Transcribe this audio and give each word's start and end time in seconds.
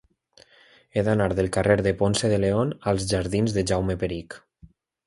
He 0.99 1.03
d'anar 1.09 1.27
del 1.41 1.51
carrer 1.57 1.77
de 1.89 1.93
Ponce 2.01 2.33
de 2.35 2.41
León 2.47 2.75
als 2.95 3.07
jardins 3.13 3.59
de 3.61 3.67
Jaume 3.75 4.03
Perich. 4.07 4.43